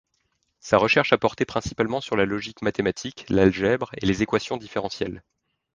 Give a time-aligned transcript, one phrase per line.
[0.61, 5.23] Sa recherche a porté principalement sur la logique mathématique, l'algèbre et les équations différentielles.